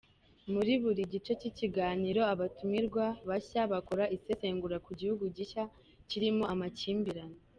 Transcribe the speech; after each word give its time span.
Muri 0.53 0.71
buri 0.83 1.01
gice 1.13 1.31
cy’ikiganiro, 1.39 2.21
abatumirwa 2.33 3.05
bashya 3.29 3.61
bakora 3.71 4.03
isesengura 4.15 4.77
ku 4.85 4.91
gihugu 4.99 5.23
gishya 5.37 5.63
kirimo 6.09 6.43
amakimbirane. 6.55 7.39